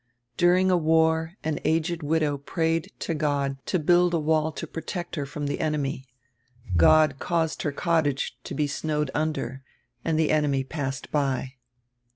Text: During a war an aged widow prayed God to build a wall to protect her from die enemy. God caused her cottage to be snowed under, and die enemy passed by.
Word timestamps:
During 0.35 0.71
a 0.71 0.77
war 0.77 1.33
an 1.43 1.59
aged 1.63 2.01
widow 2.01 2.39
prayed 2.39 2.91
God 3.19 3.57
to 3.67 3.77
build 3.77 4.15
a 4.15 4.19
wall 4.19 4.51
to 4.51 4.65
protect 4.65 5.15
her 5.15 5.27
from 5.27 5.45
die 5.45 5.53
enemy. 5.57 6.07
God 6.75 7.19
caused 7.19 7.61
her 7.61 7.71
cottage 7.71 8.35
to 8.45 8.55
be 8.55 8.65
snowed 8.65 9.11
under, 9.13 9.61
and 10.03 10.17
die 10.17 10.23
enemy 10.25 10.63
passed 10.63 11.11
by. 11.11 11.53